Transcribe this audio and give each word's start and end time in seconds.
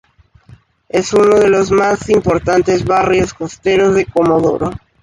Es 0.89 1.13
uno 1.13 1.37
de 1.39 1.47
los 1.49 1.69
más 1.69 2.09
importantes 2.09 2.83
barrios 2.85 3.35
costeros 3.35 3.93
de 3.93 4.07
Comodoro. 4.07 4.71